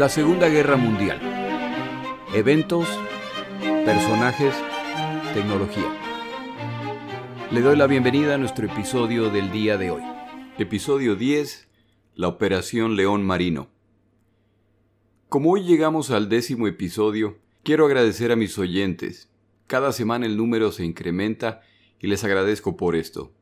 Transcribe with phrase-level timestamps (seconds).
[0.00, 1.20] La Segunda Guerra Mundial.
[2.32, 2.88] Eventos,
[3.84, 4.54] personajes,
[5.34, 5.94] tecnología.
[7.50, 10.02] Le doy la bienvenida a nuestro episodio del día de hoy.
[10.56, 11.68] Episodio 10.
[12.14, 13.68] La Operación León Marino.
[15.28, 19.28] Como hoy llegamos al décimo episodio, quiero agradecer a mis oyentes.
[19.66, 21.60] Cada semana el número se incrementa
[21.98, 23.34] y les agradezco por esto.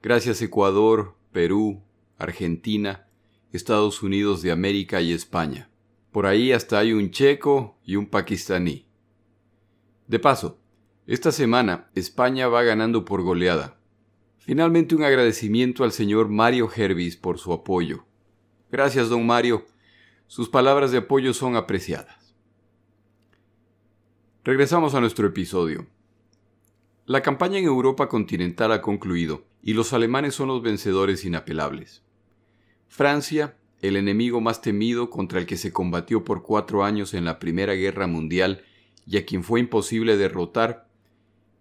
[0.00, 1.82] Gracias Ecuador, Perú,
[2.18, 3.08] Argentina,
[3.52, 5.68] Estados Unidos de América y España.
[6.12, 8.86] Por ahí hasta hay un checo y un pakistaní.
[10.06, 10.58] De paso,
[11.06, 13.78] esta semana España va ganando por goleada.
[14.38, 18.06] Finalmente un agradecimiento al señor Mario Hervis por su apoyo.
[18.70, 19.66] Gracias, don Mario.
[20.26, 22.34] Sus palabras de apoyo son apreciadas.
[24.44, 25.86] Regresamos a nuestro episodio.
[27.04, 32.02] La campaña en Europa continental ha concluido y los alemanes son los vencedores inapelables.
[32.86, 37.38] Francia, el enemigo más temido contra el que se combatió por cuatro años en la
[37.38, 38.64] Primera Guerra Mundial
[39.06, 40.88] y a quien fue imposible derrotar,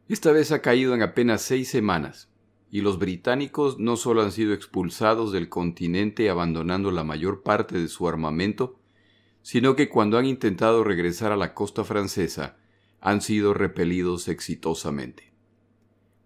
[0.09, 2.29] esta vez ha caído en apenas seis semanas,
[2.71, 7.87] y los británicos no solo han sido expulsados del continente abandonando la mayor parte de
[7.87, 8.79] su armamento,
[9.41, 12.57] sino que cuando han intentado regresar a la costa francesa,
[12.99, 15.31] han sido repelidos exitosamente.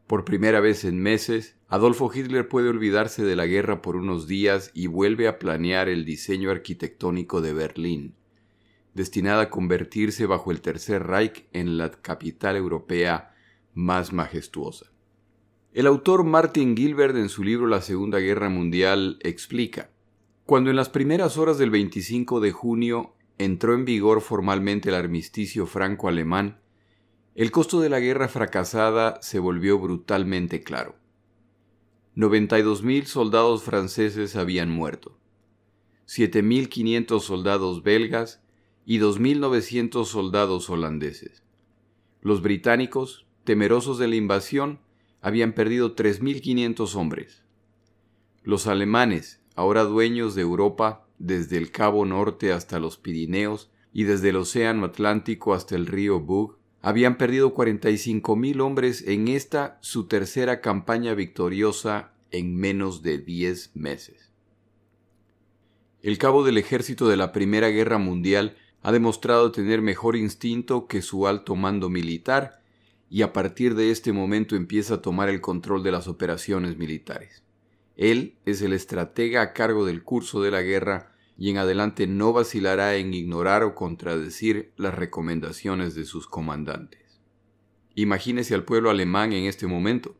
[0.07, 4.71] Por primera vez en meses, Adolfo Hitler puede olvidarse de la guerra por unos días
[4.73, 8.13] y vuelve a planear el diseño arquitectónico de Berlín,
[8.93, 13.33] destinada a convertirse bajo el Tercer Reich en la capital europea
[13.73, 14.87] más majestuosa.
[15.71, 19.91] El autor Martin Gilbert en su libro La Segunda Guerra Mundial explica,
[20.45, 25.65] cuando en las primeras horas del 25 de junio entró en vigor formalmente el armisticio
[25.65, 26.59] franco-alemán,
[27.33, 31.00] el costo de la guerra fracasada se volvió brutalmente claro.
[32.21, 35.17] 92.000 soldados franceses habían muerto,
[36.07, 38.43] 7.500 soldados belgas
[38.85, 41.41] y 2.900 soldados holandeses.
[42.21, 44.79] Los británicos, temerosos de la invasión,
[45.19, 47.41] habían perdido 3.500 hombres.
[48.43, 54.29] Los alemanes, ahora dueños de Europa, desde el Cabo Norte hasta los Pirineos y desde
[54.29, 60.61] el Océano Atlántico hasta el río Bug, habían perdido 45.000 hombres en esta su tercera
[60.61, 64.31] campaña victoriosa en menos de 10 meses.
[66.01, 71.01] El cabo del ejército de la Primera Guerra Mundial ha demostrado tener mejor instinto que
[71.01, 72.61] su alto mando militar
[73.09, 77.43] y a partir de este momento empieza a tomar el control de las operaciones militares.
[77.97, 82.33] Él es el estratega a cargo del curso de la guerra y en adelante no
[82.33, 87.19] vacilará en ignorar o contradecir las recomendaciones de sus comandantes.
[87.95, 90.15] Imagínese al pueblo alemán en este momento.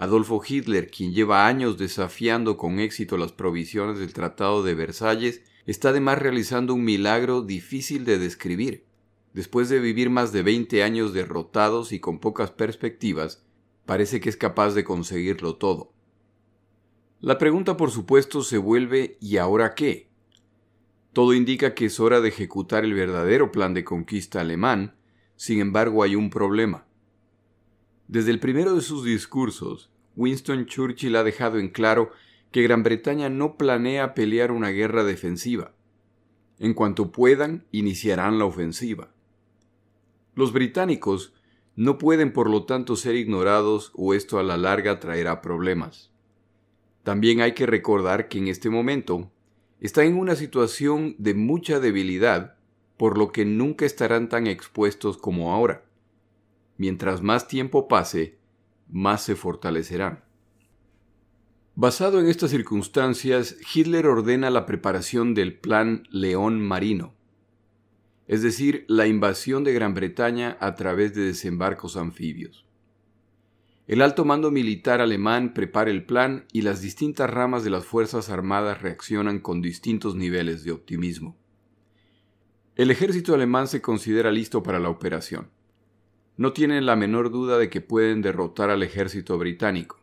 [0.00, 5.90] Adolfo Hitler, quien lleva años desafiando con éxito las provisiones del Tratado de Versalles, está
[5.90, 8.86] además realizando un milagro difícil de describir.
[9.34, 13.44] Después de vivir más de 20 años derrotados y con pocas perspectivas,
[13.84, 15.92] parece que es capaz de conseguirlo todo.
[17.20, 20.08] La pregunta, por supuesto, se vuelve ¿y ahora qué?
[21.12, 24.96] Todo indica que es hora de ejecutar el verdadero plan de conquista alemán,
[25.36, 26.86] sin embargo hay un problema.
[28.08, 32.10] Desde el primero de sus discursos, Winston Churchill ha dejado en claro
[32.50, 35.72] que Gran Bretaña no planea pelear una guerra defensiva.
[36.58, 39.10] En cuanto puedan, iniciarán la ofensiva.
[40.34, 41.32] Los británicos
[41.76, 46.10] no pueden por lo tanto ser ignorados o esto a la larga traerá problemas.
[47.02, 49.30] También hay que recordar que en este momento
[49.80, 52.56] está en una situación de mucha debilidad,
[52.98, 55.84] por lo que nunca estarán tan expuestos como ahora.
[56.76, 58.36] Mientras más tiempo pase,
[58.90, 60.24] más se fortalecerán.
[61.74, 67.14] Basado en estas circunstancias, Hitler ordena la preparación del Plan León Marino,
[68.26, 72.64] es decir, la invasión de Gran Bretaña a través de desembarcos anfibios.
[73.88, 78.30] El alto mando militar alemán prepara el plan y las distintas ramas de las Fuerzas
[78.30, 81.36] Armadas reaccionan con distintos niveles de optimismo.
[82.76, 85.50] El ejército alemán se considera listo para la operación.
[86.40, 90.00] No tienen la menor duda de que pueden derrotar al ejército británico,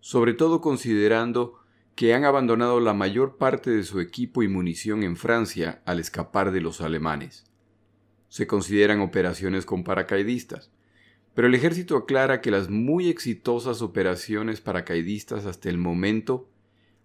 [0.00, 1.54] sobre todo considerando
[1.94, 6.52] que han abandonado la mayor parte de su equipo y munición en Francia al escapar
[6.52, 7.46] de los alemanes.
[8.28, 10.70] Se consideran operaciones con paracaidistas,
[11.32, 16.50] pero el ejército aclara que las muy exitosas operaciones paracaidistas hasta el momento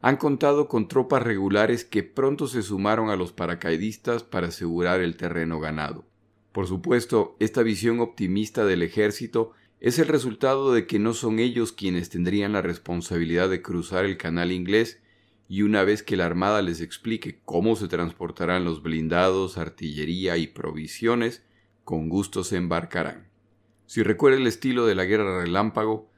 [0.01, 5.15] han contado con tropas regulares que pronto se sumaron a los paracaidistas para asegurar el
[5.15, 6.03] terreno ganado.
[6.57, 11.71] Por supuesto, esta visión optimista del ejército es el resultado de que no son ellos
[11.71, 14.99] quienes tendrían la responsabilidad de cruzar el canal inglés,
[15.47, 20.47] y una vez que la Armada les explique cómo se transportarán los blindados, artillería y
[20.47, 21.43] provisiones,
[21.83, 23.29] con gusto se embarcarán.
[23.85, 26.09] Si recuerda el estilo de la guerra relámpago,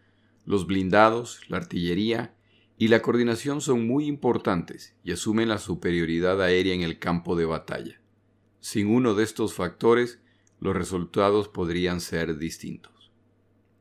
[0.46, 2.34] los blindados, la artillería
[2.78, 7.44] y la coordinación son muy importantes y asumen la superioridad aérea en el campo de
[7.44, 8.00] batalla.
[8.62, 10.20] Sin uno de estos factores,
[10.60, 13.12] los resultados podrían ser distintos.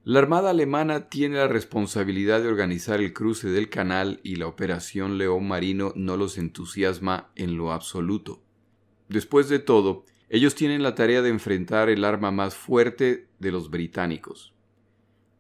[0.05, 5.19] La Armada alemana tiene la responsabilidad de organizar el cruce del canal y la Operación
[5.19, 8.43] León Marino no los entusiasma en lo absoluto.
[9.09, 13.71] Después de todo, ellos tienen la tarea de enfrentar el arma más fuerte de los
[13.71, 14.55] británicos.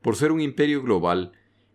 [0.03, 1.33] Por ser un imperio global,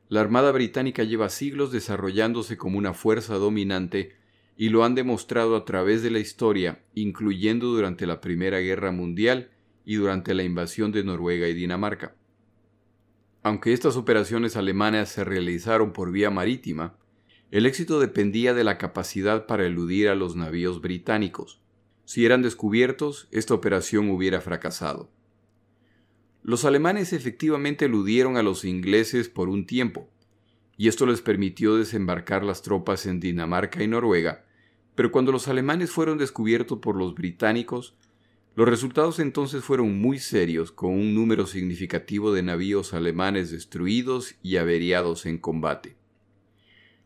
[0.10, 4.15] la Armada británica lleva siglos desarrollándose como una fuerza dominante
[4.56, 9.50] y lo han demostrado a través de la historia, incluyendo durante la Primera Guerra Mundial
[9.85, 12.15] y durante la invasión de Noruega y Dinamarca.
[13.41, 16.95] Aunque estas operaciones alemanas se realizaron por vía marítima,
[17.51, 21.62] el éxito dependía de la capacidad para eludir a los navíos británicos.
[22.06, 25.12] Si eran descubiertos, esta operación hubiera fracasado.
[26.41, 30.09] Los alemanes efectivamente eludieron a los ingleses por un tiempo,
[30.77, 34.45] y esto les permitió desembarcar las tropas en Dinamarca y Noruega,
[34.95, 37.95] pero cuando los alemanes fueron descubiertos por los británicos,
[38.55, 44.57] los resultados entonces fueron muy serios, con un número significativo de navíos alemanes destruidos y
[44.57, 45.95] averiados en combate.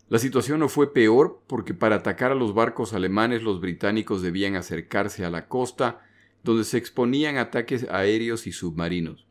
[0.09, 4.55] La situación no fue peor porque para atacar a los barcos alemanes los británicos debían
[4.55, 6.01] acercarse a la costa,
[6.43, 9.25] donde se exponían ataques aéreos y submarinos.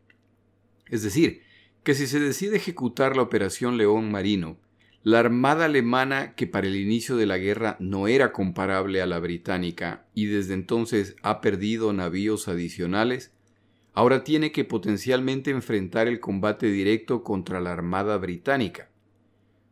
[0.89, 1.43] Es decir,
[1.83, 4.59] que si se decide ejecutar la Operación León Marino,
[5.07, 9.21] la armada alemana, que para el inicio de la guerra no era comparable a la
[9.21, 13.33] británica y desde entonces ha perdido navíos adicionales,
[13.93, 18.91] ahora tiene que potencialmente enfrentar el combate directo contra la armada británica.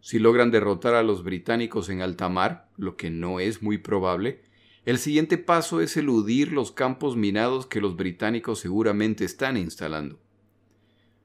[0.00, 4.40] Si logran derrotar a los británicos en alta mar, lo que no es muy probable,
[4.84, 10.20] el siguiente paso es eludir los campos minados que los británicos seguramente están instalando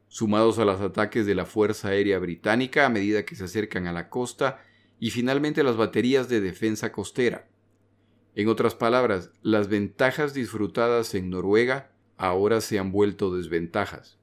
[0.10, 3.94] sumados a los ataques de la Fuerza Aérea Británica a medida que se acercan a
[3.94, 4.62] la costa
[5.00, 7.48] y finalmente las baterías de defensa costera.
[8.36, 14.18] En otras palabras, las ventajas disfrutadas en Noruega ahora se han vuelto desventajas.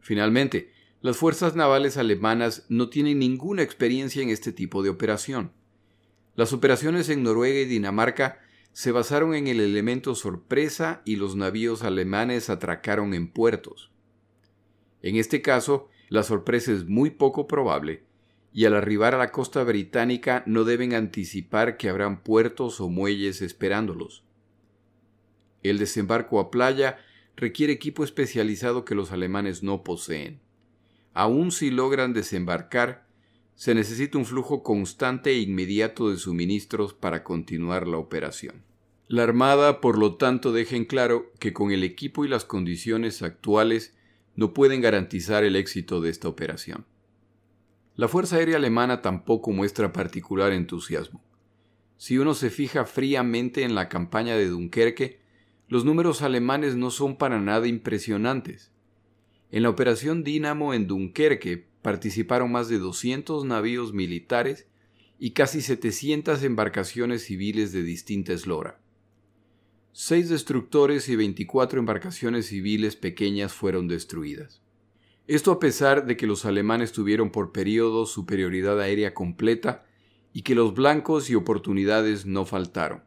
[0.00, 0.72] Finalmente,
[1.02, 5.52] las fuerzas navales alemanas no tienen ninguna experiencia en este tipo de operación.
[6.34, 8.40] Las operaciones en Noruega y Dinamarca
[8.72, 13.90] se basaron en el elemento sorpresa y los navíos alemanes atracaron en puertos.
[15.02, 18.02] En este caso, la sorpresa es muy poco probable,
[18.52, 23.42] y al arribar a la costa británica no deben anticipar que habrán puertos o muelles
[23.42, 24.24] esperándolos.
[25.62, 26.98] El desembarco a playa
[27.36, 30.40] requiere equipo especializado que los alemanes no poseen.
[31.14, 33.06] Aun si logran desembarcar,
[33.54, 38.62] se necesita un flujo constante e inmediato de suministros para continuar la operación.
[39.06, 43.22] La Armada, por lo tanto, deja en claro que con el equipo y las condiciones
[43.22, 43.94] actuales
[44.40, 46.86] no pueden garantizar el éxito de esta operación.
[47.94, 51.22] La Fuerza Aérea Alemana tampoco muestra particular entusiasmo.
[51.98, 55.20] Si uno se fija fríamente en la campaña de Dunkerque,
[55.68, 58.72] los números alemanes no son para nada impresionantes.
[59.50, 64.68] En la operación Dínamo en Dunkerque participaron más de 200 navíos militares
[65.18, 68.80] y casi 700 embarcaciones civiles de distinta eslora.
[69.92, 74.62] Seis destructores y 24 embarcaciones civiles pequeñas fueron destruidas.
[75.26, 79.84] Esto a pesar de que los alemanes tuvieron por periodos superioridad aérea completa
[80.32, 83.02] y que los blancos y oportunidades no faltaron.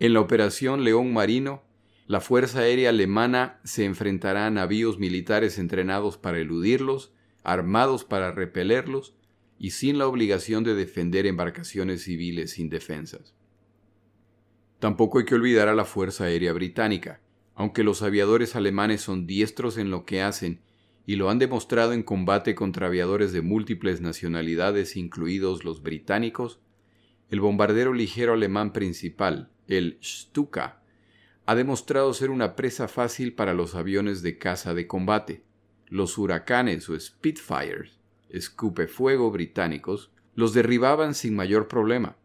[0.00, 1.62] En la operación León Marino,
[2.08, 7.12] la Fuerza Aérea Alemana se enfrentará a navíos militares entrenados para eludirlos,
[7.44, 9.14] armados para repelerlos
[9.60, 13.32] y sin la obligación de defender embarcaciones civiles indefensas.
[14.80, 17.20] Tampoco hay que olvidar a la Fuerza Aérea Británica.
[17.54, 20.62] Aunque los aviadores alemanes son diestros en lo que hacen
[21.04, 26.60] y lo han demostrado en combate contra aviadores de múltiples nacionalidades, incluidos los británicos,
[27.28, 30.82] el bombardero ligero alemán principal, el Stuka,
[31.44, 35.44] ha demostrado ser una presa fácil para los aviones de caza de combate.
[35.88, 37.98] Los huracanes o Spitfires,
[38.30, 42.16] escupefuego británicos, los derribaban sin mayor problema.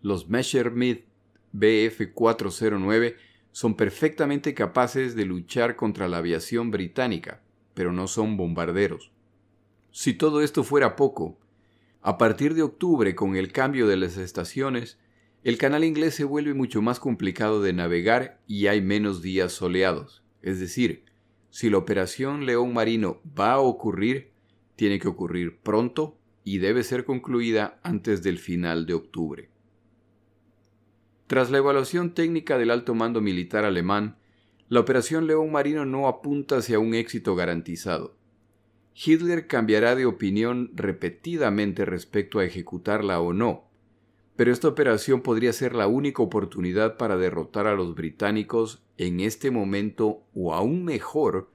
[0.00, 1.11] Los Messerschmitt
[1.54, 3.16] BF-409
[3.52, 7.42] son perfectamente capaces de luchar contra la aviación británica,
[7.74, 9.12] pero no son bombarderos.
[9.90, 11.38] Si todo esto fuera poco,
[12.00, 14.98] a partir de octubre, con el cambio de las estaciones,
[15.44, 20.22] el canal inglés se vuelve mucho más complicado de navegar y hay menos días soleados.
[20.40, 21.04] Es decir,
[21.50, 24.30] si la operación León Marino va a ocurrir,
[24.76, 29.51] tiene que ocurrir pronto y debe ser concluida antes del final de octubre.
[31.32, 34.18] Tras la evaluación técnica del alto mando militar alemán,
[34.68, 38.14] la Operación León Marino no apunta hacia un éxito garantizado.
[38.94, 43.70] Hitler cambiará de opinión repetidamente respecto a ejecutarla o no,
[44.36, 49.50] pero esta operación podría ser la única oportunidad para derrotar a los británicos en este
[49.50, 51.50] momento o aún mejor,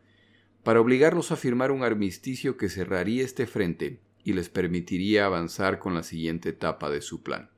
[0.64, 5.94] para obligarlos a firmar un armisticio que cerraría este frente y les permitiría avanzar con
[5.94, 7.52] la siguiente etapa de su plan.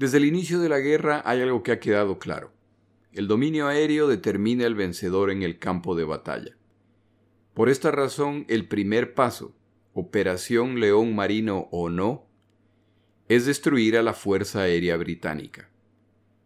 [0.00, 2.54] Desde el inicio de la guerra hay algo que ha quedado claro.
[3.12, 6.56] El dominio aéreo determina el vencedor en el campo de batalla.
[7.52, 9.54] Por esta razón, el primer paso,
[9.92, 12.24] Operación León Marino o no,
[13.28, 15.68] es destruir a la Fuerza Aérea Británica.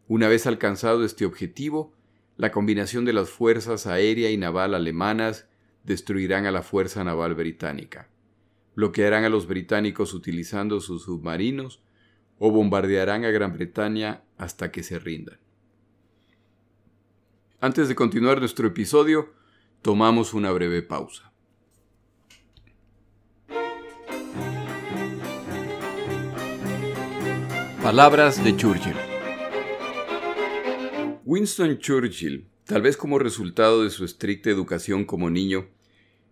[0.09, 1.95] Una vez alcanzado este objetivo,
[2.37, 5.47] la combinación de las fuerzas aérea y naval alemanas
[5.85, 8.09] destruirán a la Fuerza Naval Británica,
[8.75, 11.84] bloquearán a los británicos utilizando sus submarinos
[12.38, 15.38] o bombardearán a Gran Bretaña hasta que se rindan.
[17.61, 19.33] Antes de continuar nuestro episodio,
[19.85, 21.31] Tomamos una breve pausa.
[27.83, 28.97] Palabras de Churchill.
[31.26, 35.69] Winston Churchill, tal vez como resultado de su estricta educación como niño,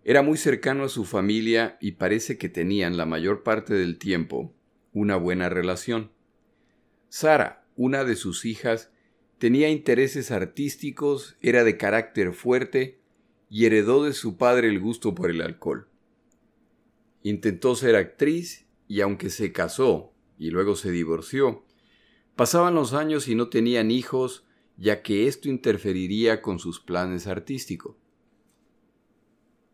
[0.03, 4.51] era muy cercano a su familia y parece que tenían la mayor parte del tiempo
[4.93, 6.11] una buena relación.
[7.09, 8.91] Sara, una de sus hijas,
[9.37, 12.99] tenía intereses artísticos, era de carácter fuerte
[13.49, 15.87] y heredó de su padre el gusto por el alcohol.
[17.23, 21.65] Intentó ser actriz y aunque se casó y luego se divorció,
[22.35, 24.45] pasaban los años y no tenían hijos
[24.77, 27.95] ya que esto interferiría con sus planes artísticos.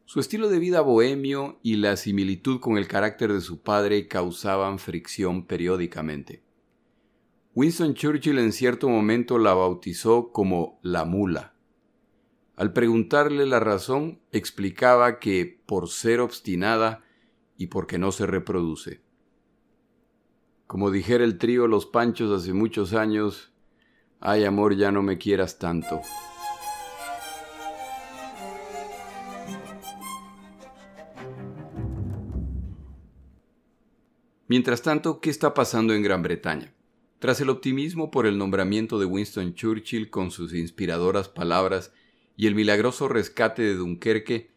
[0.10, 4.80] Su estilo de vida bohemio y la similitud con el carácter de su padre causaban
[4.80, 6.42] fricción periódicamente.
[7.54, 11.54] Winston Churchill en cierto momento la bautizó como la mula
[12.56, 17.04] al preguntarle la razón, explicaba que por ser obstinada
[17.56, 19.02] y porque no se reproduce.
[20.66, 23.54] Como dijera el trío Los Panchos hace muchos años,
[24.20, 26.02] ay amor, ya no me quieras tanto.
[34.50, 36.74] Mientras tanto, ¿qué está pasando en Gran Bretaña?
[37.20, 41.94] Tras el optimismo por el nombramiento de Winston Churchill con sus inspiradoras palabras
[42.36, 44.50] y el milagroso rescate de Dunkerque,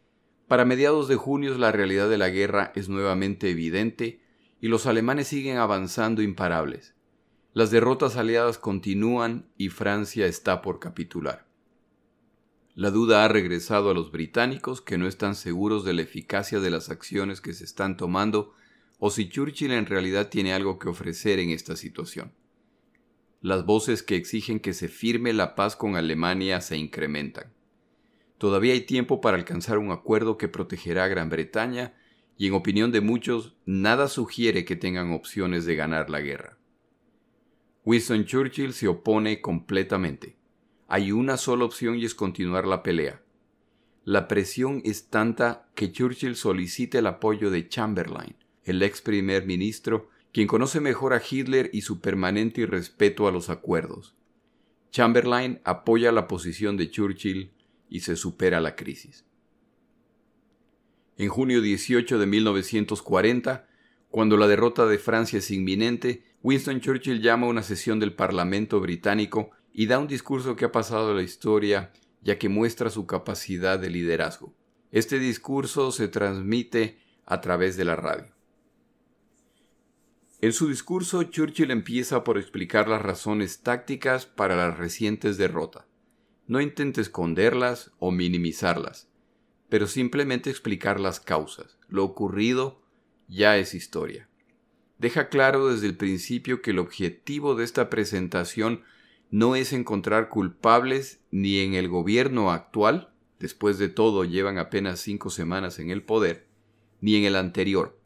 [0.48, 4.22] para mediados de junio la realidad de la guerra es nuevamente evidente
[4.62, 6.94] y los alemanes siguen avanzando imparables.
[7.52, 11.46] Las derrotas aliadas continúan y Francia está por capitular.
[12.74, 16.70] La duda ha regresado a los británicos que no están seguros de la eficacia de
[16.70, 18.54] las acciones que se están tomando
[19.04, 22.32] o si Churchill en realidad tiene algo que ofrecer en esta situación.
[23.40, 27.52] Las voces que exigen que se firme la paz con Alemania se incrementan.
[28.38, 31.94] Todavía hay tiempo para alcanzar un acuerdo que protegerá a Gran Bretaña
[32.38, 36.56] y en opinión de muchos nada sugiere que tengan opciones de ganar la guerra.
[37.84, 40.36] Winston Churchill se opone completamente.
[40.86, 43.20] Hay una sola opción y es continuar la pelea.
[44.04, 50.08] La presión es tanta que Churchill solicita el apoyo de Chamberlain, el ex primer ministro,
[50.32, 54.14] quien conoce mejor a Hitler y su permanente irrespeto a los acuerdos.
[54.90, 57.50] Chamberlain apoya la posición de Churchill
[57.88, 59.24] y se supera la crisis.
[61.16, 63.68] En junio 18 de 1940,
[64.10, 68.80] cuando la derrota de Francia es inminente, Winston Churchill llama a una sesión del Parlamento
[68.80, 71.92] británico y da un discurso que ha pasado a la historia
[72.22, 74.54] ya que muestra su capacidad de liderazgo.
[74.90, 78.26] Este discurso se transmite a través de la radio.
[80.42, 85.84] En su discurso, Churchill empieza por explicar las razones tácticas para las recientes derrotas.
[86.48, 89.08] No intente esconderlas o minimizarlas,
[89.68, 91.78] pero simplemente explicar las causas.
[91.88, 92.82] Lo ocurrido
[93.28, 94.28] ya es historia.
[94.98, 98.82] Deja claro desde el principio que el objetivo de esta presentación
[99.30, 105.30] no es encontrar culpables ni en el gobierno actual, después de todo llevan apenas cinco
[105.30, 106.48] semanas en el poder,
[107.00, 108.01] ni en el anterior.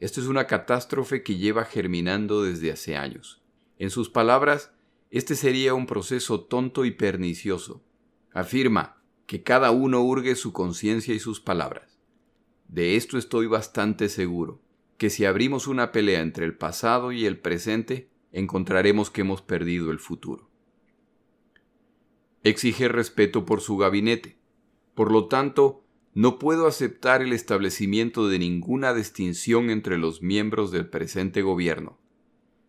[0.00, 3.42] Esto es una catástrofe que lleva germinando desde hace años.
[3.78, 4.72] En sus palabras,
[5.10, 7.84] este sería un proceso tonto y pernicioso.
[8.32, 11.98] Afirma que cada uno hurgue su conciencia y sus palabras.
[12.68, 14.60] De esto estoy bastante seguro,
[14.98, 19.92] que si abrimos una pelea entre el pasado y el presente, encontraremos que hemos perdido
[19.92, 20.50] el futuro.
[22.42, 24.38] Exige respeto por su gabinete.
[24.94, 25.83] Por lo tanto,
[26.14, 31.98] No puedo aceptar el establecimiento de ninguna distinción entre los miembros del presente gobierno.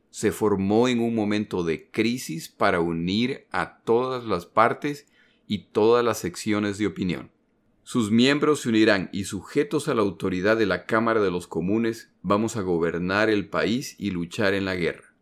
[0.09, 5.05] Se formó en un momento de crisis para unir a todas las partes
[5.47, 7.29] y todas las secciones de opinión.
[7.83, 12.09] Sus miembros se unirán y sujetos a la autoridad de la Cámara de los Comunes
[12.23, 15.13] vamos a gobernar el país y luchar en la guerra.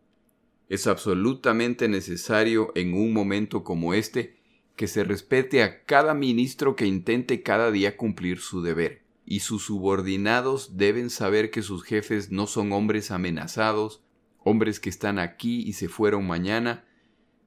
[0.70, 4.38] Es absolutamente necesario en un momento como este
[4.76, 9.64] que se respete a cada ministro que intente cada día cumplir su deber, y sus
[9.64, 14.02] subordinados deben saber que sus jefes no son hombres amenazados,
[14.38, 16.84] hombres que están aquí y se fueron mañana,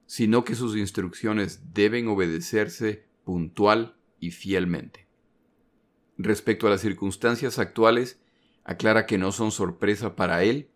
[0.05, 5.07] sino que sus instrucciones deben obedecerse puntual y fielmente.
[6.17, 8.19] Respecto a las circunstancias actuales,
[8.63, 10.69] aclara que no son sorpresa para él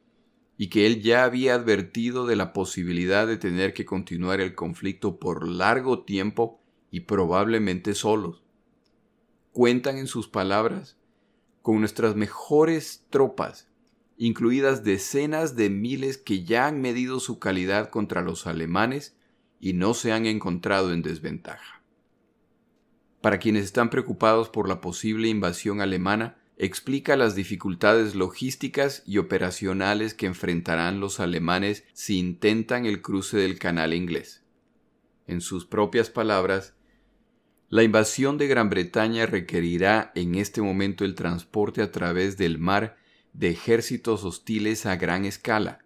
[0.61, 5.17] y que él ya había advertido de la posibilidad de tener que continuar el conflicto
[5.17, 8.43] por largo tiempo y probablemente solos.
[9.53, 10.99] Cuentan en sus palabras
[11.63, 13.71] con nuestras mejores tropas,
[14.17, 19.17] incluidas decenas de miles que ya han medido su calidad contra los alemanes
[19.59, 21.81] y no se han encontrado en desventaja.
[23.19, 30.13] Para quienes están preocupados por la posible invasión alemana, explica las dificultades logísticas y operacionales
[30.13, 34.43] que enfrentarán los alemanes si intentan el cruce del canal inglés.
[35.25, 36.75] En sus propias palabras,
[37.69, 42.95] la invasión de Gran Bretaña requerirá en este momento el transporte a través del mar
[43.33, 45.79] de ejércitos hostiles a gran escala,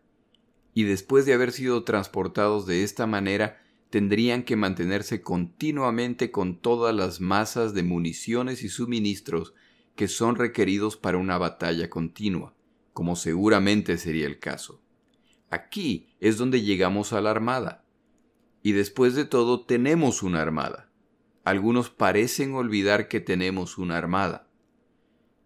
[0.74, 6.94] y después de haber sido transportados de esta manera, tendrían que mantenerse continuamente con todas
[6.94, 9.54] las masas de municiones y suministros
[9.96, 12.54] que son requeridos para una batalla continua,
[12.94, 14.82] como seguramente sería el caso.
[15.50, 17.86] Aquí es donde llegamos a la Armada.
[18.62, 20.90] Y después de todo tenemos una Armada.
[21.44, 24.50] Algunos parecen olvidar que tenemos una Armada.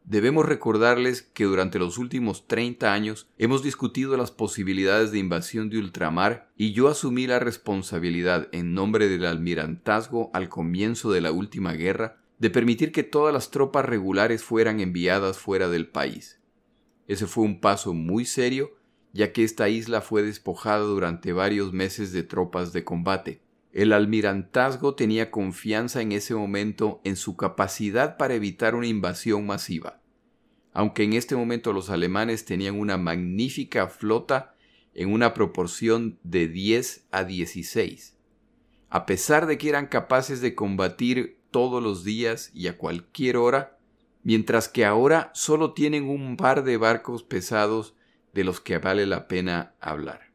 [0.06, 5.78] Debemos recordarles que durante los últimos 30 años hemos discutido las posibilidades de invasión de
[5.78, 11.74] ultramar y yo asumí la responsabilidad en nombre del almirantazgo al comienzo de la última
[11.74, 16.42] guerra de permitir que todas las tropas regulares fueran enviadas fuera del país.
[17.08, 18.76] Ese fue un paso muy serio
[19.12, 23.42] ya que esta isla fue despojada durante varios meses de tropas de combate.
[23.72, 30.00] El almirantazgo tenía confianza en ese momento en su capacidad para evitar una invasión masiva
[30.74, 34.56] aunque en este momento los alemanes tenían una magnífica flota
[34.94, 38.18] en una proporción de 10 a 16.
[38.90, 43.78] A pesar de que eran capaces de combatir todos los días y a cualquier hora,
[44.24, 47.96] mientras que ahora solo tienen un par de barcos pesados
[48.34, 50.30] de los que vale la pena hablar.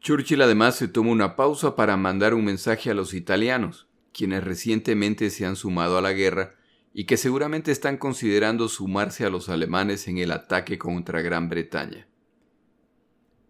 [0.00, 5.30] Churchill además se toma una pausa para mandar un mensaje a los italianos, quienes recientemente
[5.30, 6.54] se han sumado a la guerra
[6.94, 12.08] y que seguramente están considerando sumarse a los alemanes en el ataque contra Gran Bretaña.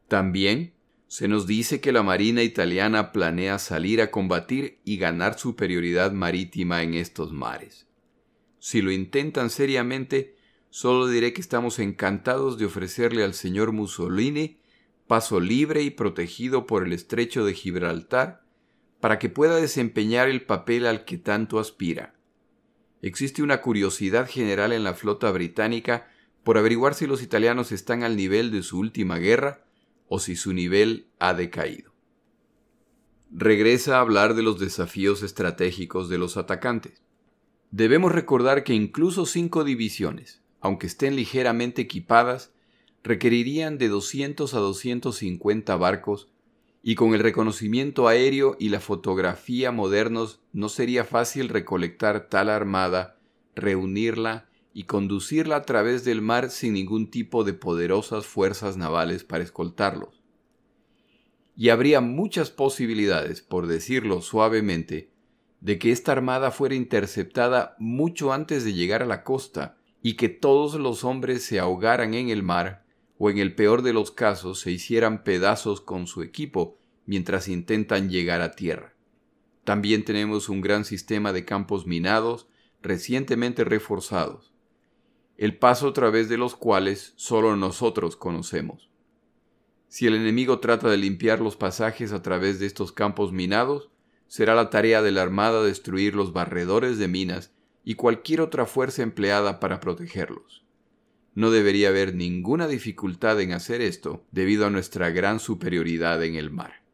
[0.09, 0.76] También
[1.09, 6.83] se nos dice que la Marina italiana planea salir a combatir y ganar superioridad marítima
[6.83, 7.87] en estos mares.
[8.59, 10.37] Si lo intentan seriamente,
[10.71, 14.59] solo diré que estamos encantados de ofrecerle al señor Mussolini
[15.07, 18.43] paso libre y protegido por el estrecho de Gibraltar
[19.01, 22.17] para que pueda desempeñar el papel al que tanto aspira
[23.03, 26.09] existe una curiosidad general en la flota británica
[26.43, 29.66] por averiguar si los italianos están al nivel de su última guerra
[30.09, 31.93] o si su nivel ha decaído.
[33.31, 37.03] Regresa a hablar de los desafíos estratégicos de los atacantes.
[37.71, 42.53] Debemos recordar que incluso cinco divisiones, aunque estén ligeramente equipadas,
[43.03, 46.29] requerirían de 200 a 250 barcos
[46.83, 53.19] y con el reconocimiento aéreo y la fotografía modernos no sería fácil recolectar tal armada,
[53.57, 54.46] reunirla
[54.77, 60.23] y conducirla a través del mar sin ningún tipo de poderosas fuerzas navales para escoltarlos.
[61.57, 65.09] Y habría muchas posibilidades, por decirlo suavemente,
[65.63, 70.29] de que esta armada fuera interceptada mucho antes de llegar a la costa y que
[70.29, 72.85] todos los hombres se ahogaran en el mar
[73.17, 78.11] o en el peor de los casos se hicieran pedazos con su equipo mientras intentan
[78.11, 78.93] llegar a tierra.
[79.65, 82.47] También tenemos un gran sistema de campos minados
[82.83, 84.53] recientemente reforzados,
[85.39, 88.89] el paso a través de los cuales solo nosotros conocemos.
[89.89, 93.91] Si el enemigo trata de limpiar los pasajes a través de estos campos minados,
[94.27, 97.53] será la tarea de la Armada destruir los barredores de minas
[97.85, 100.65] y cualquier otra fuerza empleada para protegerlos.
[101.35, 106.51] No debería haber ninguna dificultad en hacer esto debido a nuestra gran superioridad en el
[106.51, 106.86] mar.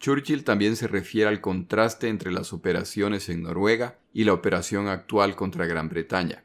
[0.00, 5.36] Churchill también se refiere al contraste entre las operaciones en Noruega y la operación actual
[5.36, 6.42] contra Gran Bretaña.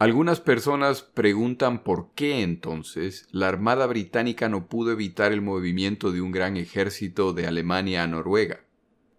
[0.00, 6.20] Algunas personas preguntan por qué entonces la Armada británica no pudo evitar el movimiento de
[6.20, 8.64] un gran ejército de Alemania a Noruega.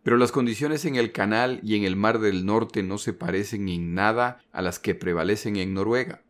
[0.04, 3.70] Pero las condiciones en el canal y en el Mar del Norte no se parecen
[3.70, 6.22] en nada a las que prevalecen en Noruega.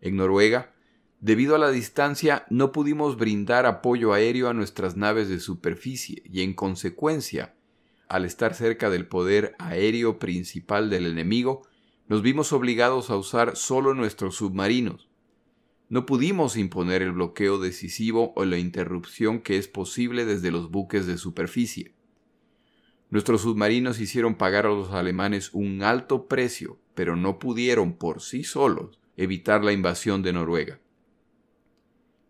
[0.00, 0.74] En Noruega,
[1.20, 6.42] debido a la distancia, no pudimos brindar apoyo aéreo a nuestras naves de superficie y
[6.42, 7.54] en consecuencia,
[8.08, 11.62] al estar cerca del poder aéreo principal del enemigo,
[12.08, 15.08] nos vimos obligados a usar solo nuestros submarinos.
[15.88, 21.06] No pudimos imponer el bloqueo decisivo o la interrupción que es posible desde los buques
[21.06, 21.94] de superficie.
[23.10, 28.44] Nuestros submarinos hicieron pagar a los alemanes un alto precio, pero no pudieron por sí
[28.44, 30.80] solos evitar la invasión de Noruega.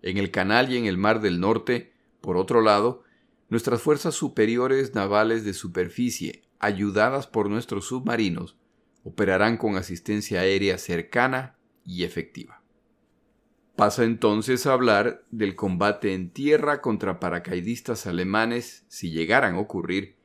[0.02, 3.04] En el canal y en el mar del norte, por otro lado,
[3.48, 8.56] nuestras fuerzas superiores navales de superficie, ayudadas por nuestros submarinos,
[9.04, 12.62] operarán con asistencia aérea cercana y efectiva.
[13.76, 20.16] Pasa entonces a hablar del combate en tierra contra paracaidistas alemanes si llegaran a ocurrir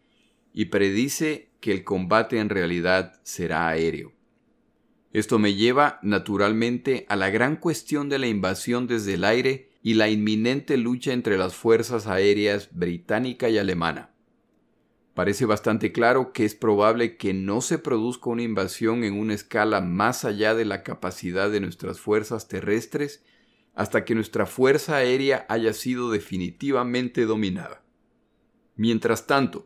[0.53, 4.14] y predice que el combate en realidad será aéreo.
[5.15, 9.93] Esto me lleva naturalmente a la gran cuestión de la invasión desde el aire y
[9.93, 14.13] la inminente lucha entre las fuerzas aéreas británica y alemana.
[15.13, 19.79] Parece bastante claro que es probable que no se produzca una invasión en una escala
[19.79, 23.23] más allá de la capacidad de nuestras fuerzas terrestres
[23.73, 27.85] hasta que nuestra fuerza aérea haya sido definitivamente dominada.
[28.75, 29.65] Mientras tanto,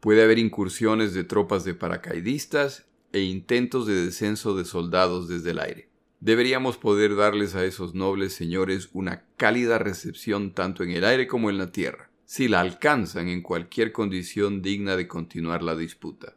[0.00, 5.58] puede haber incursiones de tropas de paracaidistas e intentos de descenso de soldados desde el
[5.58, 5.88] aire.
[6.20, 11.50] Deberíamos poder darles a esos nobles señores una cálida recepción tanto en el aire como
[11.50, 16.36] en la tierra si la alcanzan en cualquier condición digna de continuar la disputa.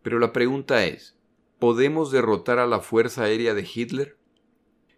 [0.00, 1.14] Pero la pregunta es,
[1.58, 4.16] ¿podemos derrotar a la Fuerza Aérea de Hitler?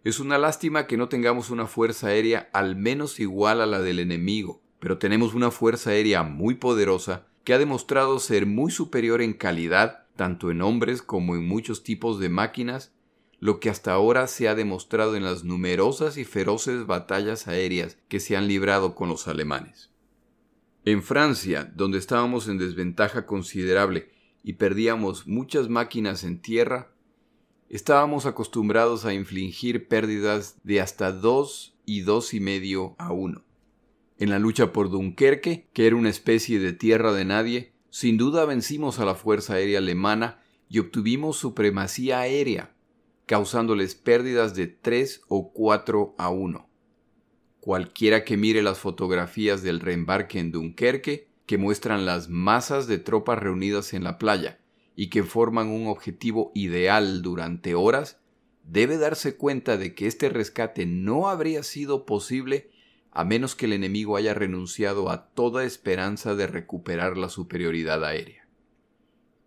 [0.05, 3.99] Es una lástima que no tengamos una Fuerza Aérea al menos igual a la del
[3.99, 9.33] enemigo, pero tenemos una Fuerza Aérea muy poderosa que ha demostrado ser muy superior en
[9.33, 12.91] calidad, tanto en hombres como en muchos tipos de máquinas,
[13.39, 18.19] lo que hasta ahora se ha demostrado en las numerosas y feroces batallas aéreas que
[18.19, 19.91] se han librado con los alemanes.
[20.85, 24.09] En Francia, donde estábamos en desventaja considerable
[24.43, 26.91] y perdíamos muchas máquinas en tierra,
[27.69, 33.43] estábamos acostumbrados a infligir pérdidas de hasta dos y dos y medio a uno.
[34.17, 38.45] En la lucha por Dunkerque, que era una especie de tierra de nadie, sin duda
[38.45, 42.75] vencimos a la Fuerza Aérea Alemana y obtuvimos supremacía aérea,
[43.25, 46.69] causándoles pérdidas de tres o cuatro a uno.
[47.59, 53.39] Cualquiera que mire las fotografías del reembarque en Dunkerque, que muestran las masas de tropas
[53.39, 54.59] reunidas en la playa
[54.95, 58.19] y que forman un objetivo ideal durante horas,
[58.61, 62.69] debe darse cuenta de que este rescate no habría sido posible
[63.17, 68.47] a menos que el enemigo haya renunciado a toda esperanza de recuperar la superioridad aérea.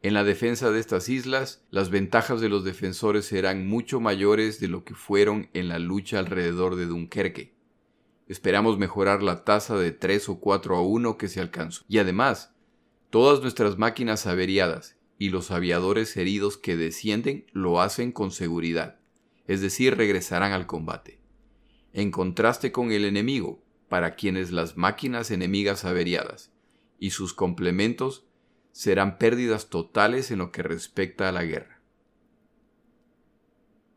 [0.02, 4.66] En la defensa de estas islas, las ventajas de los defensores serán mucho mayores de
[4.66, 7.54] lo que fueron en la lucha alrededor de Dunkerque.
[8.26, 11.84] Esperamos mejorar la tasa de 3 o 4 a 1 que se alcanzó.
[11.86, 12.52] Y además,
[13.08, 18.98] todas nuestras máquinas averiadas y los aviadores heridos que descienden lo hacen con seguridad,
[19.46, 21.19] es decir, regresarán al combate.
[21.92, 26.52] En contraste con el enemigo, para quienes las máquinas enemigas averiadas
[26.98, 28.24] y sus complementos
[28.72, 31.80] serán pérdidas totales en lo que respecta a la guerra.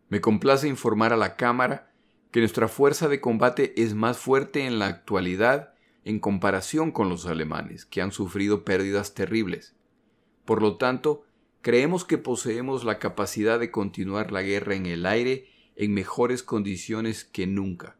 [0.09, 1.91] Me complace informar a la Cámara
[2.31, 7.27] que nuestra fuerza de combate es más fuerte en la actualidad en comparación con los
[7.27, 9.75] alemanes, que han sufrido pérdidas terribles.
[10.43, 11.23] Por lo tanto,
[11.61, 17.23] creemos que poseemos la capacidad de continuar la guerra en el aire en mejores condiciones
[17.23, 17.97] que nunca.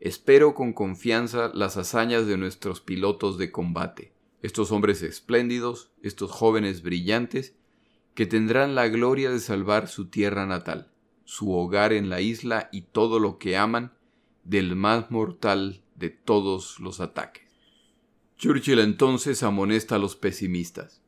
[0.00, 6.82] Espero con confianza las hazañas de nuestros pilotos de combate, estos hombres espléndidos, estos jóvenes
[6.82, 7.54] brillantes,
[8.14, 10.92] que tendrán la gloria de salvar su tierra natal
[11.24, 13.92] su hogar en la isla y todo lo que aman
[14.44, 17.48] del más mortal de todos los ataques.
[18.36, 21.00] Churchill entonces amonesta a los pesimistas.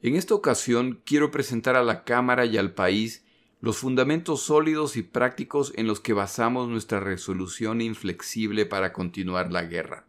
[0.00, 3.24] En esta ocasión quiero presentar a la Cámara y al país
[3.66, 9.64] los fundamentos sólidos y prácticos en los que basamos nuestra resolución inflexible para continuar la
[9.64, 10.06] guerra.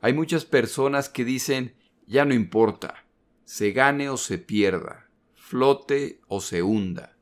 [0.00, 1.74] Hay muchas personas que dicen
[2.06, 3.04] ya no importa,
[3.44, 7.14] se gane o se pierda, flote o se hunda.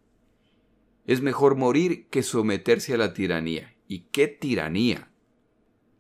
[1.04, 3.74] Es mejor morir que someterse a la tiranía.
[3.88, 5.10] ¿Y qué tiranía?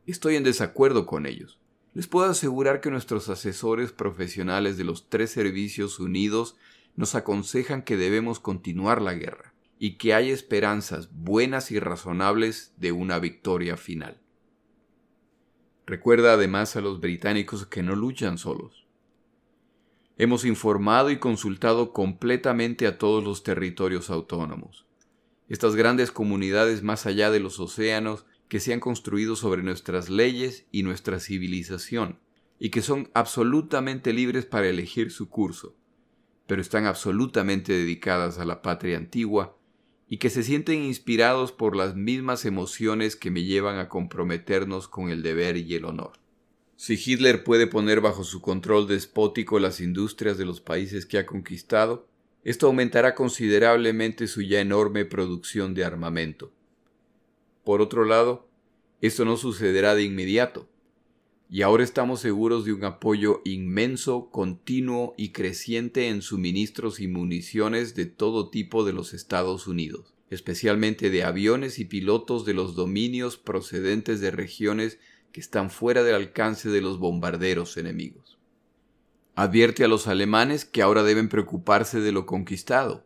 [0.06, 1.58] Estoy en desacuerdo con ellos.
[1.92, 6.56] Les puedo asegurar que nuestros asesores profesionales de los tres servicios unidos
[6.96, 12.92] nos aconsejan que debemos continuar la guerra y que hay esperanzas buenas y razonables de
[12.92, 14.20] una victoria final.
[15.86, 18.86] Recuerda además a los británicos que no luchan solos.
[20.18, 24.86] Hemos informado y consultado completamente a todos los territorios autónomos.
[25.48, 30.66] Estas grandes comunidades más allá de los océanos que se han construido sobre nuestras leyes
[30.70, 32.20] y nuestra civilización,
[32.58, 35.74] y que son absolutamente libres para elegir su curso,
[36.52, 39.56] pero están absolutamente dedicadas a la patria antigua
[40.06, 45.08] y que se sienten inspirados por las mismas emociones que me llevan a comprometernos con
[45.08, 46.12] el deber y el honor.
[46.76, 51.24] Si Hitler puede poner bajo su control despótico las industrias de los países que ha
[51.24, 52.06] conquistado,
[52.44, 56.52] esto aumentará considerablemente su ya enorme producción de armamento.
[57.64, 58.46] Por otro lado,
[59.00, 60.68] esto no sucederá de inmediato,
[61.54, 67.94] y ahora estamos seguros de un apoyo inmenso, continuo y creciente en suministros y municiones
[67.94, 73.36] de todo tipo de los Estados Unidos, especialmente de aviones y pilotos de los dominios
[73.36, 74.98] procedentes de regiones
[75.30, 78.38] que están fuera del alcance de los bombarderos enemigos.
[79.34, 83.04] Advierte a los alemanes que ahora deben preocuparse de lo conquistado,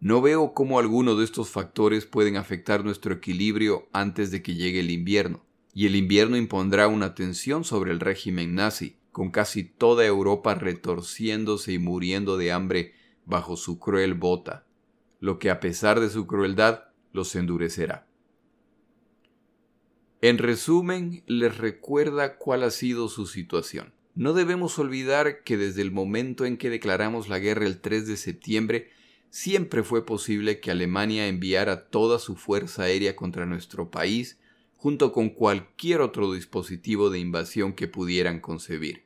[0.00, 4.80] no veo cómo alguno de estos factores pueden afectar nuestro equilibrio antes de que llegue
[4.80, 5.45] el invierno,
[5.76, 11.74] y el invierno impondrá una tensión sobre el régimen nazi, con casi toda Europa retorciéndose
[11.74, 12.94] y muriendo de hambre
[13.26, 14.64] bajo su cruel bota,
[15.20, 18.06] lo que a pesar de su crueldad los endurecerá.
[20.22, 23.92] En resumen, les recuerda cuál ha sido su situación.
[24.14, 28.16] No debemos olvidar que desde el momento en que declaramos la guerra el 3 de
[28.16, 28.88] septiembre,
[29.28, 34.38] siempre fue posible que Alemania enviara toda su fuerza aérea contra nuestro país,
[34.76, 39.04] junto con cualquier otro dispositivo de invasión que pudieran concebir.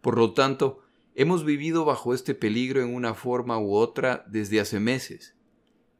[0.00, 0.82] Por lo tanto,
[1.14, 5.36] hemos vivido bajo este peligro en una forma u otra desde hace meses.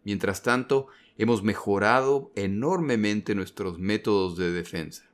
[0.05, 5.11] Mientras tanto, hemos mejorado enormemente nuestros métodos de defensa.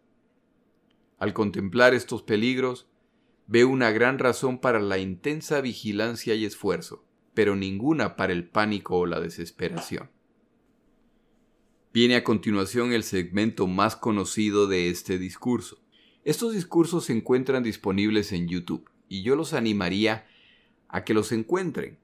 [1.19, 2.89] Al contemplar estos peligros,
[3.47, 8.99] veo una gran razón para la intensa vigilancia y esfuerzo pero ninguna para el pánico
[8.99, 10.11] o la desesperación.
[11.93, 15.81] Viene a continuación el segmento más conocido de este discurso.
[16.23, 20.25] Estos discursos se encuentran disponibles en YouTube y yo los animaría
[20.89, 21.99] a que los encuentren.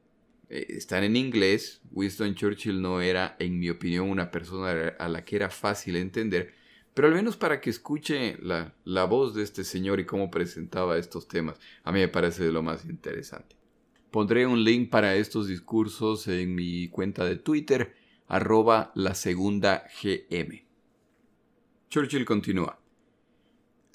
[0.49, 1.83] Eh, están en inglés.
[1.92, 6.53] Winston Churchill no era, en mi opinión, una persona a la que era fácil entender,
[6.92, 10.99] pero al menos para que escuche la, la voz de este señor y cómo presentaba
[10.99, 13.55] estos temas, a mí me parece de lo más interesante.
[14.11, 17.94] Pondré un link para estos discursos en mi cuenta de Twitter,
[18.29, 20.65] arroba la segunda GM.
[21.89, 22.81] Churchill continúa.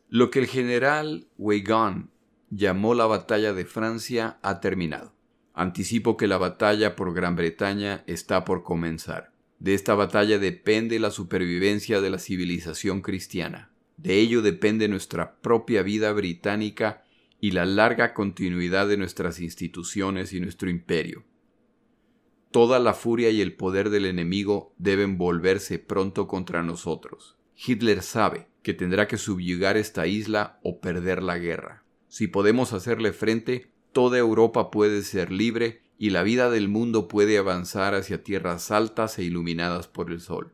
[0.10, 2.10] Lo que el general Weygand
[2.50, 5.14] llamó la batalla de Francia ha terminado.
[5.54, 9.32] Anticipo que la batalla por Gran Bretaña está por comenzar.
[9.60, 13.72] De esta batalla depende la supervivencia de la civilización cristiana.
[13.98, 17.04] De ello depende nuestra propia vida británica
[17.40, 21.24] y la larga continuidad de nuestras instituciones y nuestro imperio.
[22.52, 27.38] Toda la furia y el poder del enemigo deben volverse pronto contra nosotros.
[27.56, 31.86] Hitler sabe que tendrá que subyugar esta isla o perder la guerra.
[32.10, 37.38] Si podemos hacerle frente, toda Europa puede ser libre y la vida del mundo puede
[37.38, 40.52] avanzar hacia tierras altas e iluminadas por el sol.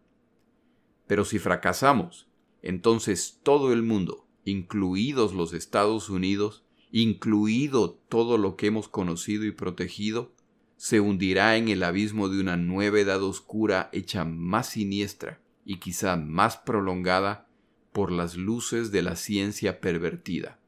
[1.08, 2.28] Pero si fracasamos,
[2.62, 9.52] entonces todo el mundo, incluidos los Estados Unidos, incluido todo lo que hemos conocido y
[9.52, 10.32] protegido,
[10.78, 16.16] se hundirá en el abismo de una nueva edad oscura hecha más siniestra y quizá
[16.16, 17.48] más prolongada
[17.92, 20.60] por las luces de la ciencia pervertida.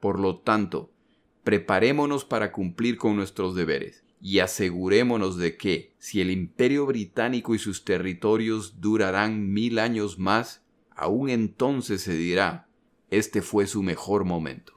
[0.00, 0.90] Por lo tanto,
[1.44, 7.58] preparémonos para cumplir con nuestros deberes y asegurémonos de que, si el imperio británico y
[7.58, 12.68] sus territorios durarán mil años más, aún entonces se dirá,
[13.10, 14.71] este fue su mejor momento.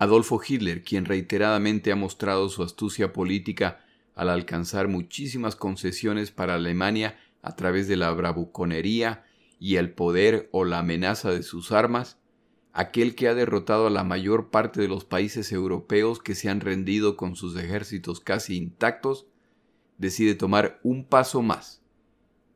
[0.00, 3.84] Adolfo Hitler, quien reiteradamente ha mostrado su astucia política
[4.14, 9.26] al alcanzar muchísimas concesiones para Alemania a través de la bravuconería
[9.58, 12.18] y el poder o la amenaza de sus armas,
[12.72, 16.60] aquel que ha derrotado a la mayor parte de los países europeos que se han
[16.60, 19.26] rendido con sus ejércitos casi intactos,
[19.98, 21.82] decide tomar un paso más.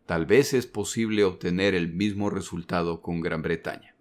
[0.06, 3.93] Tal vez es posible obtener el mismo resultado con Gran Bretaña.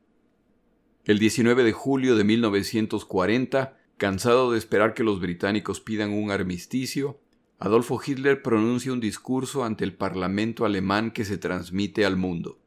[1.06, 7.20] El 19 de julio de 1940, cansado de esperar que los británicos pidan un armisticio,
[7.60, 12.58] Adolfo Hitler pronuncia un discurso ante el Parlamento alemán que se transmite al mundo.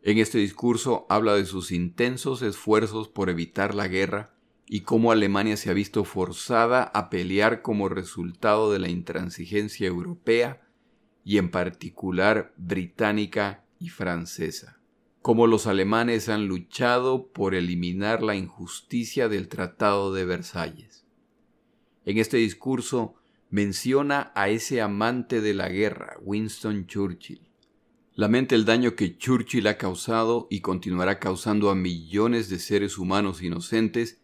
[0.00, 4.34] En este discurso habla de sus intensos esfuerzos por evitar la guerra
[4.66, 10.66] y cómo Alemania se ha visto forzada a pelear como resultado de la intransigencia europea
[11.24, 14.81] y en particular británica y francesa.
[15.22, 21.06] Cómo los alemanes han luchado por eliminar la injusticia del Tratado de Versalles.
[22.04, 23.14] En este discurso
[23.48, 27.52] menciona a ese amante de la guerra, Winston Churchill,
[28.14, 33.42] Lamenta el daño que Churchill ha causado y continuará causando a millones de seres humanos
[33.42, 34.20] inocentes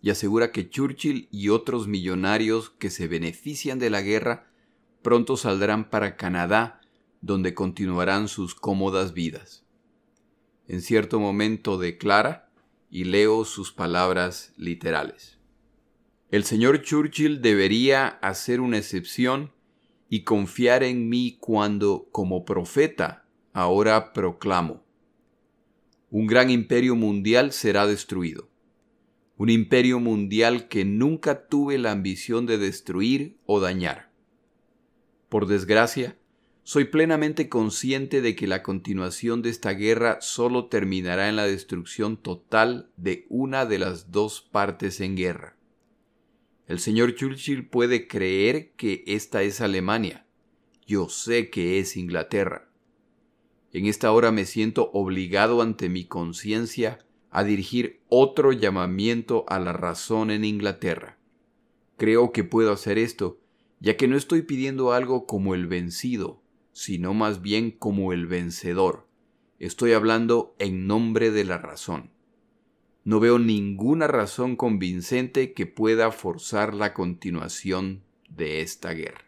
[0.00, 4.48] y asegura que Churchill y otros millonarios que se benefician de la guerra
[5.02, 6.80] pronto saldrán para Canadá,
[7.20, 9.65] donde continuarán sus cómodas vidas.
[10.68, 12.46] En cierto momento declara,
[12.90, 15.38] y leo sus palabras literales.
[16.30, 19.52] El señor Churchill debería hacer una excepción
[20.08, 24.84] y confiar en mí cuando, como profeta, ahora proclamo.
[26.10, 28.48] Un gran imperio mundial será destruido.
[29.36, 34.10] Un imperio mundial que nunca tuve la ambición de destruir o dañar.
[35.28, 36.16] Por desgracia,
[36.66, 42.16] soy plenamente consciente de que la continuación de esta guerra solo terminará en la destrucción
[42.16, 45.56] total de una de las dos partes en guerra.
[46.66, 50.26] El señor Churchill puede creer que esta es Alemania.
[50.84, 52.68] Yo sé que es Inglaterra.
[53.72, 56.98] En esta hora me siento obligado ante mi conciencia
[57.30, 61.16] a dirigir otro llamamiento a la razón en Inglaterra.
[61.96, 63.38] Creo que puedo hacer esto,
[63.78, 66.42] ya que no estoy pidiendo algo como el vencido,
[66.76, 69.08] sino más bien como el vencedor.
[69.58, 72.10] Estoy hablando en nombre de la razón.
[73.02, 79.24] No veo ninguna razón convincente que pueda forzar la continuación de esta guerra.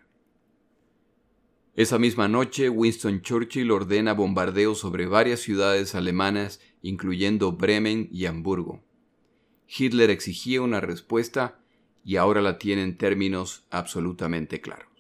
[1.75, 8.85] Esa misma noche, Winston Churchill ordena bombardeos sobre varias ciudades alemanas, incluyendo Bremen y Hamburgo.
[9.67, 11.61] Hitler exigía una respuesta
[12.05, 14.98] y ahora la tiene en términos absolutamente claros.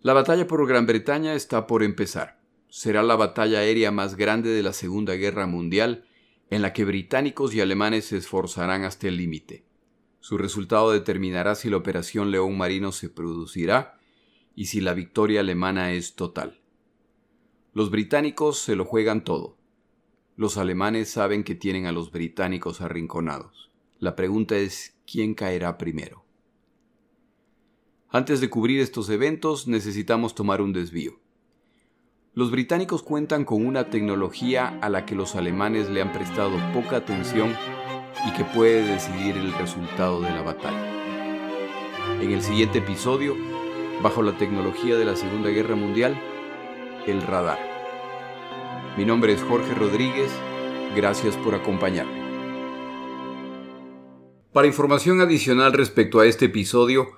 [0.00, 2.40] La batalla por Gran Bretaña está por empezar.
[2.68, 6.04] Será la batalla aérea más grande de la Segunda Guerra Mundial,
[6.50, 9.64] en la que británicos y alemanes se esforzarán hasta el límite.
[10.20, 13.98] Su resultado determinará si la Operación León Marino se producirá
[14.54, 16.60] y si la victoria alemana es total.
[17.74, 19.58] Los británicos se lo juegan todo.
[20.36, 23.72] Los alemanes saben que tienen a los británicos arrinconados.
[23.98, 26.27] La pregunta es quién caerá primero.
[28.10, 31.20] Antes de cubrir estos eventos necesitamos tomar un desvío.
[32.32, 36.96] Los británicos cuentan con una tecnología a la que los alemanes le han prestado poca
[36.96, 37.54] atención
[38.26, 42.22] y que puede decidir el resultado de la batalla.
[42.22, 43.36] En el siguiente episodio
[44.02, 46.18] bajo la tecnología de la Segunda Guerra Mundial,
[47.06, 47.58] el radar.
[48.96, 50.30] Mi nombre es Jorge Rodríguez,
[50.96, 52.26] gracias por acompañarme.
[54.54, 57.17] Para información adicional respecto a este episodio,